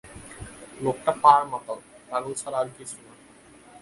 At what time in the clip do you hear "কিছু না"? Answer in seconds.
2.77-3.11